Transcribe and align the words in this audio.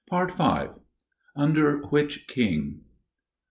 Under 1.35 1.83
Which 1.91 2.25
King? 2.27 2.85